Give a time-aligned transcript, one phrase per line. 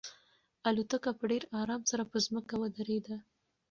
[0.67, 3.17] الوتکه په ډېر ارام سره په ځمکه ودرېده.